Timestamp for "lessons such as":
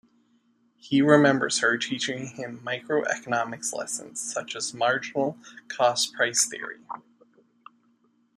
3.71-4.73